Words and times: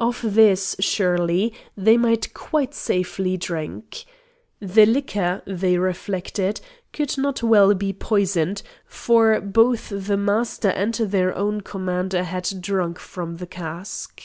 Of 0.00 0.34
this, 0.34 0.74
surely, 0.80 1.54
they 1.76 1.96
might 1.96 2.34
quite 2.34 2.74
safely 2.74 3.36
drink. 3.36 4.04
The 4.58 4.84
liquor, 4.84 5.40
they 5.46 5.78
reflected, 5.78 6.60
could 6.92 7.16
not 7.16 7.44
well 7.44 7.72
be 7.74 7.92
poisoned, 7.92 8.62
for 8.86 9.40
both 9.40 9.90
the 9.94 10.16
Master 10.16 10.70
and 10.70 10.94
their 10.94 11.32
own 11.32 11.60
commander 11.60 12.24
had 12.24 12.60
drunk 12.60 12.98
from 12.98 13.36
the 13.36 13.46
cask. 13.46 14.20